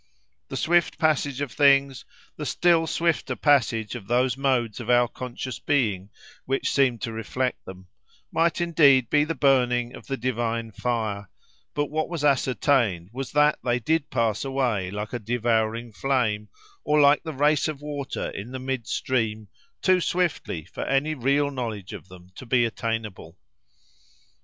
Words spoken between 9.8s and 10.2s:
of the